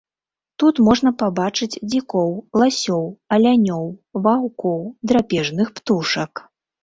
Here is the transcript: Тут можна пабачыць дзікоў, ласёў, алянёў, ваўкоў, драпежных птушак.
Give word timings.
Тут 0.61 0.75
можна 0.85 1.09
пабачыць 1.21 1.73
дзікоў, 1.91 2.31
ласёў, 2.61 3.03
алянёў, 3.37 3.85
ваўкоў, 4.25 4.81
драпежных 5.11 5.67
птушак. 5.79 6.31